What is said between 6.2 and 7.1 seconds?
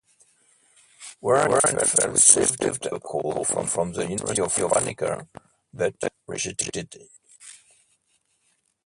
rejected it.